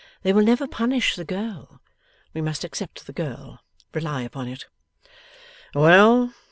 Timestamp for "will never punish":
0.33-1.15